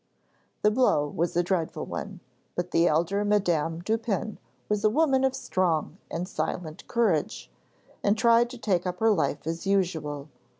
[0.63, 2.21] The blow was a dreadful one,
[2.55, 7.51] but the elder Madame Dupin was a woman of strong and silent courage,
[8.03, 10.27] and tried to take up her life as usual.